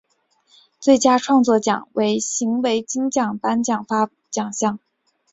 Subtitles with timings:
[0.79, 4.79] 最佳创作奖为现行金曲奖颁发奖项。